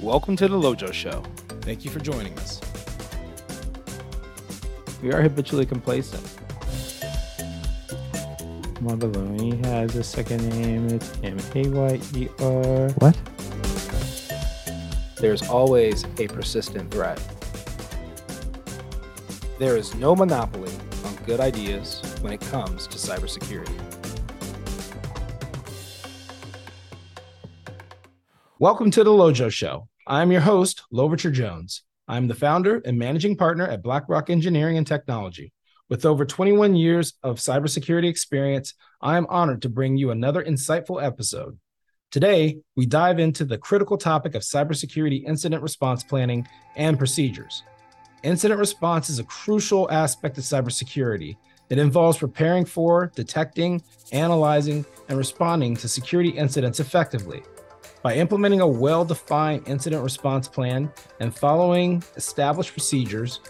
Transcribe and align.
Welcome 0.00 0.36
to 0.36 0.46
the 0.46 0.56
Lojo 0.56 0.92
Show. 0.92 1.22
Thank 1.62 1.82
you 1.82 1.90
for 1.90 2.00
joining 2.00 2.38
us. 2.38 2.60
We 5.02 5.10
are 5.10 5.22
habitually 5.22 5.64
complacent. 5.64 6.22
Mobiloni 8.82 9.64
has 9.64 9.96
a 9.96 10.04
second 10.04 10.46
name. 10.50 10.88
It's 10.88 11.12
M 11.24 11.38
A 11.54 11.68
Y 11.70 12.00
E 12.14 12.28
R. 12.40 12.90
What? 12.98 13.16
There's 15.18 15.48
always 15.48 16.04
a 16.18 16.28
persistent 16.28 16.90
threat. 16.90 17.18
There 19.58 19.78
is 19.78 19.94
no 19.94 20.14
monopoly 20.14 20.72
on 21.06 21.16
good 21.24 21.40
ideas 21.40 22.02
when 22.20 22.34
it 22.34 22.42
comes 22.42 22.86
to 22.88 22.98
cybersecurity. 22.98 23.95
Welcome 28.58 28.90
to 28.92 29.04
the 29.04 29.10
Lojo 29.10 29.52
Show. 29.52 29.86
I'm 30.06 30.32
your 30.32 30.40
host, 30.40 30.82
Louverture 30.90 31.30
Jones. 31.30 31.82
I'm 32.08 32.26
the 32.26 32.34
founder 32.34 32.80
and 32.86 32.98
managing 32.98 33.36
partner 33.36 33.66
at 33.66 33.82
BlackRock 33.82 34.30
Engineering 34.30 34.78
and 34.78 34.86
Technology. 34.86 35.52
With 35.90 36.06
over 36.06 36.24
21 36.24 36.74
years 36.74 37.12
of 37.22 37.36
cybersecurity 37.36 38.08
experience, 38.08 38.72
I 39.02 39.18
am 39.18 39.26
honored 39.28 39.60
to 39.60 39.68
bring 39.68 39.98
you 39.98 40.10
another 40.10 40.42
insightful 40.42 41.04
episode. 41.04 41.58
Today, 42.10 42.56
we 42.76 42.86
dive 42.86 43.18
into 43.18 43.44
the 43.44 43.58
critical 43.58 43.98
topic 43.98 44.34
of 44.34 44.40
cybersecurity 44.40 45.22
incident 45.26 45.62
response 45.62 46.02
planning 46.02 46.48
and 46.76 46.96
procedures. 46.96 47.62
Incident 48.22 48.58
response 48.58 49.10
is 49.10 49.18
a 49.18 49.24
crucial 49.24 49.90
aspect 49.90 50.38
of 50.38 50.44
cybersecurity. 50.44 51.36
It 51.68 51.76
involves 51.76 52.16
preparing 52.16 52.64
for, 52.64 53.12
detecting, 53.14 53.82
analyzing, 54.12 54.86
and 55.10 55.18
responding 55.18 55.76
to 55.76 55.88
security 55.88 56.30
incidents 56.30 56.80
effectively. 56.80 57.42
By 58.02 58.14
implementing 58.14 58.60
a 58.60 58.66
well 58.66 59.04
defined 59.04 59.66
incident 59.66 60.02
response 60.02 60.48
plan 60.48 60.92
and 61.20 61.34
following 61.34 62.02
established 62.16 62.72
procedures, 62.72 63.40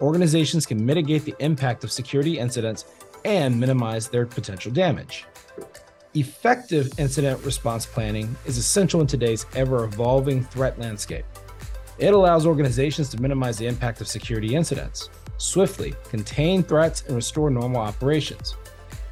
organizations 0.00 0.66
can 0.66 0.84
mitigate 0.84 1.24
the 1.24 1.34
impact 1.38 1.84
of 1.84 1.92
security 1.92 2.38
incidents 2.38 2.86
and 3.24 3.58
minimize 3.58 4.08
their 4.08 4.26
potential 4.26 4.72
damage. 4.72 5.26
Effective 6.14 6.90
incident 6.98 7.44
response 7.44 7.86
planning 7.86 8.34
is 8.44 8.58
essential 8.58 9.00
in 9.00 9.06
today's 9.06 9.46
ever 9.54 9.84
evolving 9.84 10.42
threat 10.42 10.78
landscape. 10.78 11.24
It 11.98 12.14
allows 12.14 12.46
organizations 12.46 13.10
to 13.10 13.20
minimize 13.20 13.58
the 13.58 13.66
impact 13.66 14.00
of 14.00 14.08
security 14.08 14.56
incidents, 14.56 15.10
swiftly 15.36 15.94
contain 16.08 16.62
threats, 16.62 17.04
and 17.06 17.14
restore 17.14 17.50
normal 17.50 17.80
operations. 17.80 18.56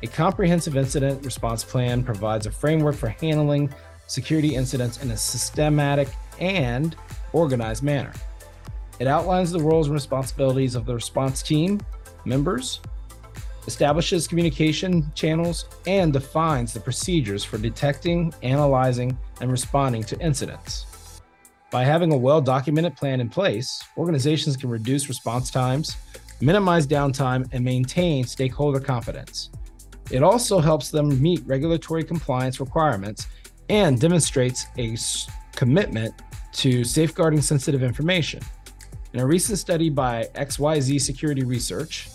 A 0.03 0.07
comprehensive 0.07 0.77
incident 0.77 1.25
response 1.25 1.63
plan 1.63 2.03
provides 2.03 2.47
a 2.47 2.51
framework 2.51 2.97
for 2.97 3.09
handling 3.09 3.73
security 4.09 4.57
incidents 4.57 5.01
in 5.03 5.13
a 5.13 5.17
systematic 5.17 6.09
and 6.41 6.97
organized 7.33 7.85
manner. 7.85 8.13
It 8.99 9.07
outlines 9.07 9.53
the 9.53 9.61
roles 9.61 9.87
and 9.87 9.95
responsibilities 9.95 10.75
of 10.75 10.85
the 10.85 10.95
response 10.95 11.41
team 11.43 11.81
members, 12.25 12.81
establishes 13.67 14.27
communication 14.27 15.07
channels, 15.15 15.67
and 15.87 16.13
defines 16.13 16.73
the 16.73 16.81
procedures 16.81 17.45
for 17.45 17.59
detecting, 17.59 18.35
analyzing, 18.43 19.17
and 19.41 19.51
responding 19.51 20.03
to 20.05 20.19
incidents. 20.21 20.87
By 21.71 21.85
having 21.85 22.13
a 22.13 22.17
well 22.17 22.41
documented 22.41 22.97
plan 22.97 23.21
in 23.21 23.29
place, 23.29 23.85
organizations 23.97 24.57
can 24.57 24.71
reduce 24.71 25.09
response 25.09 25.51
times, 25.51 25.97
minimize 26.41 26.87
downtime, 26.87 27.47
and 27.53 27.63
maintain 27.63 28.25
stakeholder 28.25 28.81
confidence. 28.81 29.51
It 30.11 30.23
also 30.23 30.61
helps 30.61 30.91
them 30.91 31.21
meet 31.21 31.43
regulatory 31.45 32.03
compliance 32.03 32.59
requirements 32.59 33.27
and 33.69 34.01
demonstrates 34.01 34.67
a 34.79 34.97
commitment 35.55 36.15
to 36.53 36.85
safeguarding 36.85 37.41
sensitive 37.41 37.83
information. 37.83 38.41
In 39.13 39.21
a 39.21 39.27
recent 39.27 39.59
study 39.59 39.91
by 39.91 40.25
XYZ 40.35 41.01
Security 41.01 41.45
Research, 41.45 42.09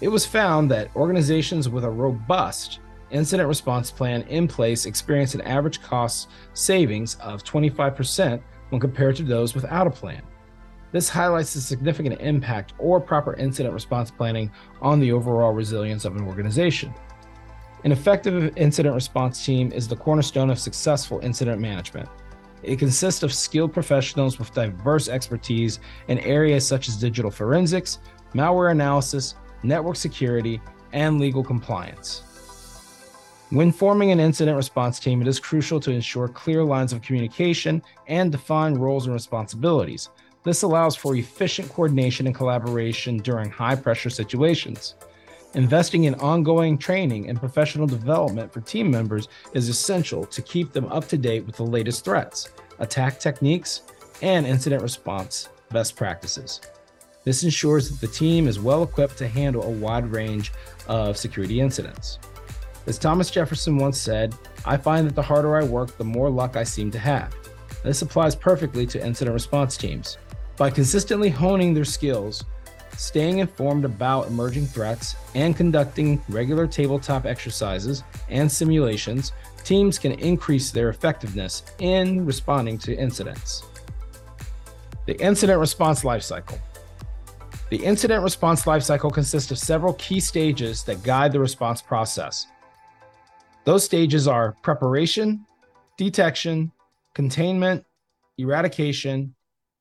it 0.00 0.08
was 0.08 0.24
found 0.24 0.70
that 0.70 0.94
organizations 0.94 1.68
with 1.68 1.84
a 1.84 1.90
robust 1.90 2.80
incident 3.10 3.48
response 3.48 3.90
plan 3.90 4.22
in 4.22 4.46
place 4.46 4.86
experience 4.86 5.34
an 5.34 5.40
average 5.40 5.82
cost 5.82 6.28
savings 6.54 7.16
of 7.16 7.42
25% 7.42 8.40
when 8.68 8.80
compared 8.80 9.16
to 9.16 9.22
those 9.22 9.54
without 9.54 9.86
a 9.86 9.90
plan. 9.90 10.22
This 10.92 11.08
highlights 11.08 11.54
the 11.54 11.60
significant 11.60 12.20
impact 12.20 12.72
or 12.78 13.00
proper 13.00 13.34
incident 13.34 13.74
response 13.74 14.10
planning 14.10 14.50
on 14.80 15.00
the 15.00 15.12
overall 15.12 15.52
resilience 15.52 16.04
of 16.04 16.16
an 16.16 16.24
organization. 16.24 16.94
An 17.84 17.92
effective 17.92 18.56
incident 18.56 18.94
response 18.94 19.44
team 19.44 19.70
is 19.70 19.86
the 19.86 19.94
cornerstone 19.94 20.50
of 20.50 20.58
successful 20.58 21.20
incident 21.20 21.60
management. 21.60 22.08
It 22.64 22.80
consists 22.80 23.22
of 23.22 23.32
skilled 23.32 23.72
professionals 23.72 24.38
with 24.38 24.52
diverse 24.52 25.08
expertise 25.08 25.78
in 26.08 26.18
areas 26.20 26.66
such 26.66 26.88
as 26.88 26.96
digital 26.96 27.30
forensics, 27.30 28.00
malware 28.34 28.72
analysis, 28.72 29.36
network 29.62 29.94
security, 29.94 30.60
and 30.92 31.20
legal 31.20 31.44
compliance. 31.44 32.24
When 33.50 33.70
forming 33.70 34.10
an 34.10 34.20
incident 34.20 34.56
response 34.56 34.98
team, 34.98 35.22
it 35.22 35.28
is 35.28 35.38
crucial 35.38 35.78
to 35.80 35.92
ensure 35.92 36.28
clear 36.28 36.64
lines 36.64 36.92
of 36.92 37.00
communication 37.00 37.80
and 38.08 38.32
define 38.32 38.74
roles 38.74 39.06
and 39.06 39.14
responsibilities. 39.14 40.10
This 40.42 40.62
allows 40.62 40.96
for 40.96 41.14
efficient 41.14 41.72
coordination 41.72 42.26
and 42.26 42.34
collaboration 42.34 43.18
during 43.18 43.50
high 43.50 43.76
pressure 43.76 44.10
situations. 44.10 44.96
Investing 45.54 46.04
in 46.04 46.14
ongoing 46.16 46.76
training 46.76 47.30
and 47.30 47.38
professional 47.38 47.86
development 47.86 48.52
for 48.52 48.60
team 48.60 48.90
members 48.90 49.28
is 49.54 49.70
essential 49.70 50.26
to 50.26 50.42
keep 50.42 50.72
them 50.72 50.84
up 50.86 51.08
to 51.08 51.16
date 51.16 51.46
with 51.46 51.56
the 51.56 51.64
latest 51.64 52.04
threats, 52.04 52.50
attack 52.80 53.18
techniques, 53.18 53.82
and 54.20 54.46
incident 54.46 54.82
response 54.82 55.48
best 55.70 55.96
practices. 55.96 56.60
This 57.24 57.44
ensures 57.44 57.88
that 57.88 58.00
the 58.00 58.12
team 58.12 58.46
is 58.46 58.60
well 58.60 58.82
equipped 58.82 59.16
to 59.18 59.28
handle 59.28 59.62
a 59.62 59.70
wide 59.70 60.06
range 60.12 60.52
of 60.86 61.16
security 61.16 61.60
incidents. 61.60 62.18
As 62.86 62.98
Thomas 62.98 63.30
Jefferson 63.30 63.78
once 63.78 63.98
said, 63.98 64.34
I 64.66 64.76
find 64.76 65.06
that 65.06 65.14
the 65.14 65.22
harder 65.22 65.56
I 65.56 65.64
work, 65.64 65.96
the 65.96 66.04
more 66.04 66.30
luck 66.30 66.56
I 66.56 66.64
seem 66.64 66.90
to 66.90 66.98
have. 66.98 67.34
This 67.82 68.02
applies 68.02 68.34
perfectly 68.34 68.86
to 68.86 69.04
incident 69.04 69.34
response 69.34 69.76
teams. 69.76 70.18
By 70.56 70.70
consistently 70.70 71.28
honing 71.28 71.72
their 71.72 71.84
skills, 71.84 72.44
staying 72.98 73.38
informed 73.38 73.84
about 73.84 74.26
emerging 74.26 74.66
threats, 74.66 75.14
and 75.34 75.56
conducting 75.56 76.20
regular 76.28 76.66
tabletop 76.66 77.26
exercises 77.26 78.02
and 78.28 78.50
simulations, 78.50 79.32
teams 79.62 79.98
can 79.98 80.12
increase 80.12 80.70
their 80.72 80.88
effectiveness 80.88 81.62
in 81.78 82.26
responding 82.26 82.76
to 82.76 82.96
incidents. 82.96 83.62
The 85.06 85.18
incident 85.20 85.60
response 85.60 86.02
lifecycle. 86.02 86.58
The 87.70 87.76
incident 87.76 88.24
response 88.24 88.64
lifecycle 88.64 89.12
consists 89.12 89.50
of 89.52 89.58
several 89.58 89.94
key 89.94 90.18
stages 90.18 90.82
that 90.84 91.02
guide 91.02 91.32
the 91.32 91.40
response 91.40 91.80
process. 91.80 92.46
Those 93.64 93.84
stages 93.84 94.26
are 94.26 94.56
preparation, 94.62 95.46
detection, 95.96 96.72
containment, 97.14 97.84
eradication, 98.38 99.34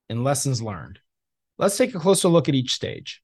and 0.10 0.24
lessons 0.24 0.62
learned. 0.62 1.00
Let's 1.60 1.78
take 1.78 1.96
a 1.96 2.00
closer 2.00 2.28
look 2.28 2.48
at 2.48 2.56
each 2.56 2.74
stage. 2.74 3.22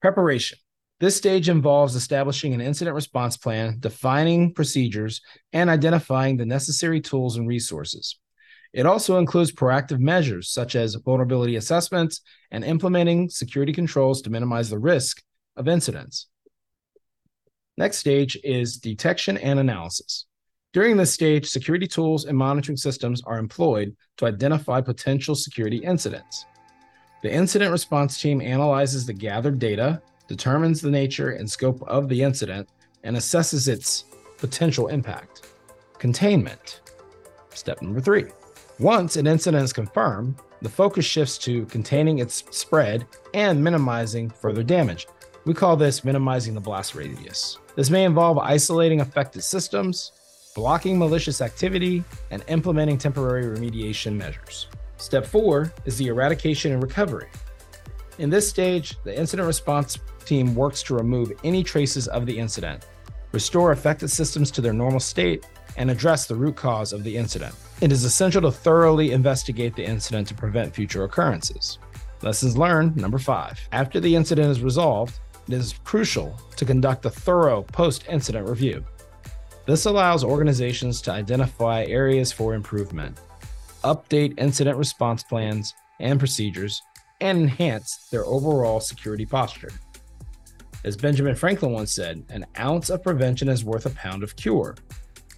Preparation. 0.00 0.58
This 1.00 1.16
stage 1.16 1.48
involves 1.48 1.96
establishing 1.96 2.54
an 2.54 2.60
incident 2.60 2.94
response 2.94 3.36
plan, 3.36 3.78
defining 3.80 4.54
procedures, 4.54 5.20
and 5.52 5.68
identifying 5.68 6.36
the 6.36 6.46
necessary 6.46 7.00
tools 7.00 7.36
and 7.36 7.48
resources. 7.48 8.20
It 8.72 8.86
also 8.86 9.18
includes 9.18 9.50
proactive 9.50 9.98
measures 9.98 10.50
such 10.50 10.76
as 10.76 10.94
vulnerability 10.94 11.56
assessments 11.56 12.20
and 12.52 12.64
implementing 12.64 13.28
security 13.28 13.72
controls 13.72 14.22
to 14.22 14.30
minimize 14.30 14.70
the 14.70 14.78
risk 14.78 15.20
of 15.56 15.66
incidents. 15.66 16.28
Next 17.76 17.98
stage 17.98 18.38
is 18.44 18.78
detection 18.78 19.36
and 19.38 19.58
analysis. 19.58 20.26
During 20.72 20.96
this 20.96 21.12
stage, 21.12 21.48
security 21.48 21.88
tools 21.88 22.26
and 22.26 22.38
monitoring 22.38 22.76
systems 22.76 23.22
are 23.26 23.38
employed 23.38 23.96
to 24.18 24.26
identify 24.26 24.80
potential 24.80 25.34
security 25.34 25.78
incidents. 25.78 26.46
The 27.22 27.32
incident 27.32 27.70
response 27.70 28.20
team 28.20 28.40
analyzes 28.40 29.06
the 29.06 29.12
gathered 29.12 29.60
data, 29.60 30.02
determines 30.26 30.80
the 30.80 30.90
nature 30.90 31.30
and 31.30 31.48
scope 31.48 31.80
of 31.82 32.08
the 32.08 32.20
incident, 32.20 32.68
and 33.04 33.16
assesses 33.16 33.68
its 33.68 34.06
potential 34.38 34.88
impact. 34.88 35.48
Containment. 35.98 36.80
Step 37.50 37.80
number 37.80 38.00
three. 38.00 38.24
Once 38.80 39.14
an 39.14 39.28
incident 39.28 39.62
is 39.62 39.72
confirmed, 39.72 40.34
the 40.62 40.68
focus 40.68 41.04
shifts 41.04 41.38
to 41.38 41.64
containing 41.66 42.18
its 42.18 42.42
spread 42.50 43.06
and 43.34 43.62
minimizing 43.62 44.28
further 44.28 44.64
damage. 44.64 45.06
We 45.44 45.54
call 45.54 45.76
this 45.76 46.04
minimizing 46.04 46.54
the 46.54 46.60
blast 46.60 46.96
radius. 46.96 47.58
This 47.76 47.90
may 47.90 48.04
involve 48.04 48.38
isolating 48.38 49.00
affected 49.00 49.42
systems, 49.44 50.10
blocking 50.56 50.98
malicious 50.98 51.40
activity, 51.40 52.02
and 52.32 52.44
implementing 52.48 52.98
temporary 52.98 53.44
remediation 53.44 54.14
measures. 54.16 54.66
Step 55.02 55.26
four 55.26 55.72
is 55.84 55.98
the 55.98 56.06
eradication 56.06 56.70
and 56.70 56.80
recovery. 56.80 57.28
In 58.18 58.30
this 58.30 58.48
stage, 58.48 58.96
the 59.02 59.18
incident 59.18 59.48
response 59.48 59.98
team 60.24 60.54
works 60.54 60.80
to 60.84 60.94
remove 60.94 61.32
any 61.42 61.64
traces 61.64 62.06
of 62.06 62.24
the 62.24 62.38
incident, 62.38 62.86
restore 63.32 63.72
affected 63.72 64.10
systems 64.12 64.52
to 64.52 64.60
their 64.60 64.72
normal 64.72 65.00
state, 65.00 65.44
and 65.76 65.90
address 65.90 66.26
the 66.26 66.36
root 66.36 66.54
cause 66.54 66.92
of 66.92 67.02
the 67.02 67.16
incident. 67.16 67.52
It 67.80 67.90
is 67.90 68.04
essential 68.04 68.42
to 68.42 68.52
thoroughly 68.52 69.10
investigate 69.10 69.74
the 69.74 69.84
incident 69.84 70.28
to 70.28 70.34
prevent 70.34 70.72
future 70.72 71.02
occurrences. 71.02 71.80
Lessons 72.22 72.56
learned 72.56 72.96
number 72.96 73.18
five. 73.18 73.58
After 73.72 73.98
the 73.98 74.14
incident 74.14 74.52
is 74.52 74.62
resolved, 74.62 75.18
it 75.48 75.54
is 75.54 75.80
crucial 75.82 76.40
to 76.54 76.64
conduct 76.64 77.06
a 77.06 77.10
thorough 77.10 77.62
post 77.62 78.04
incident 78.08 78.48
review. 78.48 78.84
This 79.66 79.86
allows 79.86 80.22
organizations 80.22 81.02
to 81.02 81.10
identify 81.10 81.86
areas 81.86 82.30
for 82.30 82.54
improvement, 82.54 83.18
update 83.82 84.38
incident 84.38 84.76
response 84.76 85.22
plans 85.22 85.74
and 86.00 86.18
procedures, 86.18 86.82
and 87.20 87.38
enhance 87.38 88.08
their 88.10 88.24
overall 88.26 88.80
security 88.80 89.24
posture. 89.24 89.70
As 90.84 90.96
Benjamin 90.96 91.36
Franklin 91.36 91.72
once 91.72 91.92
said, 91.92 92.24
an 92.30 92.44
ounce 92.58 92.90
of 92.90 93.04
prevention 93.04 93.48
is 93.48 93.64
worth 93.64 93.86
a 93.86 93.90
pound 93.90 94.24
of 94.24 94.34
cure. 94.34 94.74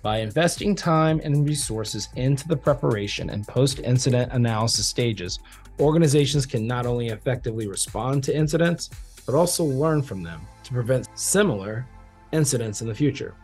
By 0.02 0.18
investing 0.18 0.74
time 0.74 1.20
and 1.22 1.46
resources 1.46 2.08
into 2.16 2.48
the 2.48 2.56
preparation 2.56 3.30
and 3.30 3.46
post 3.46 3.80
incident 3.80 4.32
analysis 4.32 4.86
stages, 4.86 5.38
organizations 5.80 6.46
can 6.46 6.66
not 6.66 6.86
only 6.86 7.08
effectively 7.08 7.66
respond 7.66 8.24
to 8.24 8.36
incidents, 8.36 8.90
but 9.26 9.34
also 9.34 9.64
learn 9.64 10.02
from 10.02 10.22
them 10.22 10.40
to 10.62 10.72
prevent 10.72 11.08
similar 11.14 11.86
incidents 12.32 12.80
in 12.80 12.88
the 12.88 12.94
future. 12.94 13.34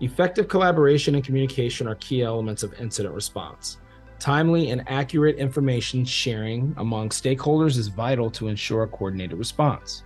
Effective 0.00 0.48
collaboration 0.48 1.14
and 1.14 1.24
communication 1.24 1.86
are 1.86 1.94
key 1.96 2.22
elements 2.22 2.62
of 2.62 2.78
incident 2.80 3.14
response. 3.14 3.78
Timely 4.18 4.70
and 4.70 4.82
accurate 4.88 5.36
information 5.36 6.04
sharing 6.04 6.74
among 6.78 7.10
stakeholders 7.10 7.76
is 7.76 7.88
vital 7.88 8.30
to 8.30 8.48
ensure 8.48 8.84
a 8.84 8.88
coordinated 8.88 9.38
response. 9.38 10.02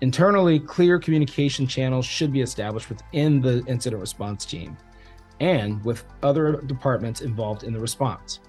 Internally, 0.00 0.58
clear 0.58 0.98
communication 0.98 1.66
channels 1.66 2.04
should 2.04 2.32
be 2.32 2.40
established 2.40 2.88
within 2.88 3.40
the 3.40 3.64
incident 3.66 4.00
response 4.00 4.44
team 4.44 4.76
and 5.40 5.82
with 5.84 6.04
other 6.22 6.60
departments 6.62 7.20
involved 7.20 7.62
in 7.62 7.72
the 7.72 7.80
response. 7.80 8.40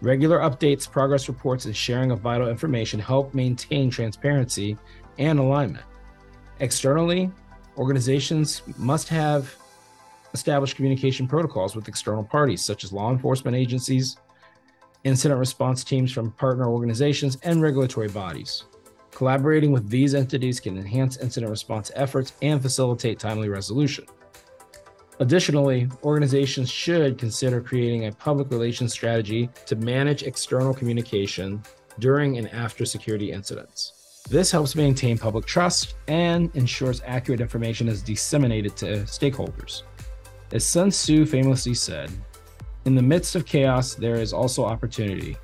Regular 0.00 0.38
updates, 0.40 0.90
progress 0.90 1.28
reports, 1.28 1.64
and 1.64 1.74
sharing 1.74 2.10
of 2.10 2.20
vital 2.20 2.48
information 2.48 3.00
help 3.00 3.34
maintain 3.34 3.88
transparency 3.90 4.76
and 5.18 5.38
alignment. 5.38 5.84
Externally, 6.60 7.30
organizations 7.78 8.62
must 8.76 9.08
have 9.08 9.56
established 10.34 10.76
communication 10.76 11.26
protocols 11.26 11.74
with 11.76 11.88
external 11.88 12.24
parties, 12.24 12.62
such 12.62 12.84
as 12.84 12.92
law 12.92 13.10
enforcement 13.10 13.56
agencies, 13.56 14.16
incident 15.04 15.38
response 15.38 15.84
teams 15.84 16.12
from 16.12 16.32
partner 16.32 16.68
organizations, 16.68 17.38
and 17.42 17.62
regulatory 17.62 18.08
bodies. 18.08 18.64
Collaborating 19.10 19.72
with 19.72 19.88
these 19.88 20.14
entities 20.14 20.58
can 20.58 20.78
enhance 20.78 21.18
incident 21.18 21.50
response 21.50 21.90
efforts 21.94 22.32
and 22.42 22.60
facilitate 22.62 23.18
timely 23.18 23.48
resolution. 23.48 24.06
Additionally, 25.20 25.88
organizations 26.02 26.70
should 26.70 27.18
consider 27.18 27.60
creating 27.60 28.06
a 28.06 28.12
public 28.12 28.50
relations 28.50 28.92
strategy 28.92 29.50
to 29.66 29.76
manage 29.76 30.22
external 30.22 30.72
communication 30.72 31.62
during 31.98 32.38
and 32.38 32.48
after 32.52 32.84
security 32.84 33.30
incidents. 33.30 34.22
This 34.30 34.50
helps 34.50 34.74
maintain 34.74 35.18
public 35.18 35.44
trust 35.44 35.96
and 36.08 36.50
ensures 36.56 37.02
accurate 37.04 37.40
information 37.40 37.88
is 37.88 38.02
disseminated 38.02 38.76
to 38.78 39.02
stakeholders. 39.02 39.82
As 40.52 40.64
Sun 40.64 40.90
Tzu 40.90 41.26
famously 41.26 41.74
said, 41.74 42.10
in 42.84 42.94
the 42.94 43.02
midst 43.02 43.36
of 43.36 43.46
chaos, 43.46 43.94
there 43.94 44.16
is 44.16 44.32
also 44.32 44.64
opportunity. 44.64 45.36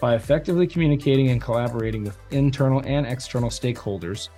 By 0.00 0.14
effectively 0.14 0.66
communicating 0.66 1.28
and 1.28 1.40
collaborating 1.40 2.04
with 2.04 2.18
internal 2.30 2.82
and 2.86 3.06
external 3.06 3.50
stakeholders, 3.50 4.30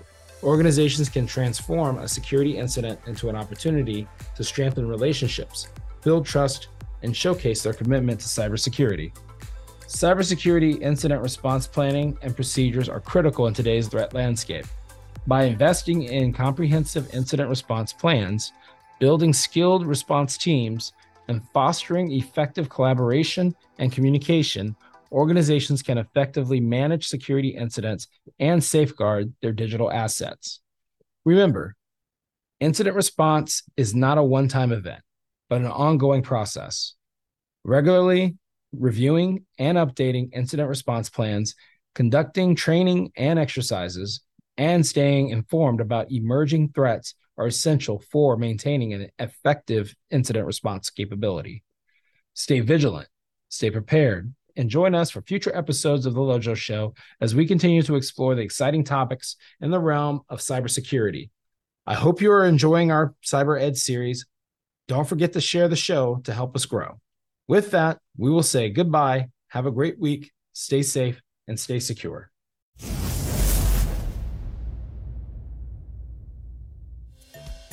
organizations 0.43 1.09
can 1.09 1.27
transform 1.27 1.99
a 1.99 2.09
security 2.09 2.59
incident 2.59 2.99
into 3.07 3.29
an 3.29 3.37
opportunity 3.37 4.09
to 4.35 4.43
strengthen 4.43 4.89
relationships, 4.89 5.69
build 6.03 6.27
trust, 6.27 6.69
and 7.03 7.17
showcase 7.17 7.63
their 7.63 7.73
commitment 7.73 8.19
to 8.21 8.27
cybersecurity. 8.27 9.13
Cybersecurity 9.87 10.81
incident 10.81 11.23
response 11.23 11.67
planning 11.67 12.19
and 12.23 12.35
procedures 12.35 12.89
are 12.89 13.01
critical 13.01 13.47
in 13.47 13.55
today's 13.55 13.87
threat 13.87 14.15
landscape. 14.15 14.67
By 15.29 15.45
investing 15.45 16.05
in 16.05 16.33
comprehensive 16.33 17.15
incident 17.15 17.49
response 17.49 17.93
plans, 17.93 18.53
building 18.99 19.33
skilled 19.33 19.87
response 19.87 20.37
teams, 20.37 20.93
and 21.29 21.43
fostering 21.53 22.13
effective 22.13 22.69
collaboration 22.69 23.55
and 23.79 23.93
communication, 23.93 24.77
organizations 25.11 25.83
can 25.83 25.99
effectively 25.99 26.61
manage 26.61 27.07
security 27.07 27.51
incidents 27.51 28.09
and 28.39 28.63
safeguard 28.63 29.33
their 29.43 29.53
digital 29.53 29.91
assets. 29.91 30.61
Remember, 31.25 31.77
incident 32.61 32.97
response 32.97 33.63
is 33.77 33.95
not 33.95 34.19
a 34.19 34.23
one 34.23 34.49
time 34.49 34.73
event, 34.73 35.03
but 35.49 35.61
an 35.61 35.67
ongoing 35.67 36.23
process. 36.23 36.95
Regularly 37.65 38.37
reviewing 38.73 39.45
and 39.59 39.79
updating 39.79 40.31
incident 40.33 40.69
response 40.69 41.11
plans, 41.11 41.55
conducting 41.95 42.55
training 42.55 43.13
and 43.17 43.39
exercises, 43.39 44.23
and 44.57 44.85
staying 44.85 45.29
informed 45.29 45.81
about 45.81 46.11
emerging 46.11 46.71
threats 46.75 47.15
are 47.43 47.47
essential 47.47 48.03
for 48.11 48.37
maintaining 48.37 48.95
an 48.95 49.09
effective 49.19 49.95
incident 50.11 50.47
response 50.47 50.91
capability. 50.91 51.65
Stay 52.35 52.61
vigilant, 52.61 53.09
stay 53.49 53.71
prepared, 53.71 54.33
and 54.57 54.71
join 54.71 54.95
us 54.95 55.11
for 55.11 55.23
future 55.23 55.55
episodes 55.55 56.07
of 56.07 56.15
The 56.15 56.21
Lojo 56.21 56.55
Show 56.55 56.95
as 57.21 57.35
we 57.35 57.47
continue 57.47 57.83
to 57.83 57.97
explore 57.97 58.35
the 58.35 58.43
exciting 58.43 58.85
topics 58.85 59.37
in 59.61 59.71
the 59.71 59.81
realm 59.81 60.21
of 60.29 60.39
cybersecurity. 60.39 61.31
I 61.85 61.95
hope 61.95 62.23
you 62.23 62.31
are 62.31 62.47
enjoying 62.47 62.93
our 62.93 63.15
Cyber 63.25 63.61
Ed 63.61 63.77
series. 63.77 64.27
Don't 64.87 65.09
forget 65.09 65.33
to 65.33 65.41
share 65.41 65.69
the 65.69 65.77
show 65.77 66.21
to 66.25 66.33
help 66.33 66.55
us 66.55 66.67
grow. 66.67 67.01
With 67.49 67.73
that, 67.73 67.99
we 68.17 68.31
will 68.31 68.45
say 68.45 68.71
goodbye. 68.71 69.31
Have 69.49 69.67
a 69.67 69.73
great 69.73 69.99
week. 69.99 70.31
Stay 70.53 70.83
safe 70.83 71.21
and 71.49 71.59
stay 71.59 71.81
secure. 71.81 72.32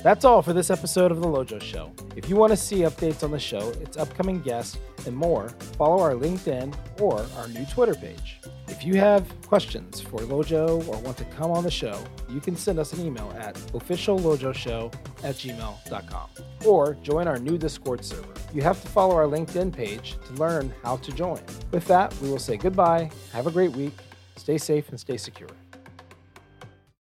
That's 0.01 0.23
all 0.23 0.41
for 0.41 0.53
this 0.53 0.69
episode 0.69 1.11
of 1.11 1.19
The 1.19 1.27
Lojo 1.27 1.61
Show. 1.61 1.91
If 2.15 2.29
you 2.29 2.37
want 2.37 2.51
to 2.51 2.57
see 2.57 2.79
updates 2.79 3.21
on 3.21 3.31
the 3.31 3.39
show, 3.39 3.69
its 3.81 3.97
upcoming 3.97 4.39
guests, 4.39 4.77
and 5.05 5.15
more, 5.15 5.49
follow 5.77 6.01
our 6.01 6.13
LinkedIn 6.13 6.73
or 7.01 7.25
our 7.35 7.49
new 7.49 7.65
Twitter 7.65 7.95
page. 7.95 8.39
If 8.69 8.85
you 8.85 8.95
have 8.95 9.27
questions 9.41 9.99
for 9.99 10.19
Lojo 10.19 10.87
or 10.87 10.97
want 10.99 11.17
to 11.17 11.25
come 11.25 11.51
on 11.51 11.65
the 11.65 11.71
show, 11.71 12.01
you 12.29 12.39
can 12.39 12.55
send 12.55 12.79
us 12.79 12.93
an 12.93 13.05
email 13.05 13.33
at 13.37 13.55
officiallojoshow 13.73 14.93
at 15.23 15.35
gmail.com 15.35 16.29
or 16.65 16.93
join 17.03 17.27
our 17.27 17.37
new 17.37 17.57
Discord 17.57 18.05
server. 18.05 18.33
You 18.53 18.61
have 18.61 18.81
to 18.81 18.87
follow 18.87 19.15
our 19.15 19.25
LinkedIn 19.25 19.73
page 19.73 20.15
to 20.27 20.33
learn 20.35 20.73
how 20.81 20.95
to 20.97 21.11
join. 21.11 21.41
With 21.71 21.85
that, 21.87 22.15
we 22.21 22.29
will 22.29 22.39
say 22.39 22.55
goodbye, 22.55 23.11
have 23.33 23.47
a 23.47 23.51
great 23.51 23.71
week, 23.71 23.97
stay 24.37 24.57
safe, 24.57 24.87
and 24.89 24.99
stay 24.99 25.17
secure. 25.17 25.49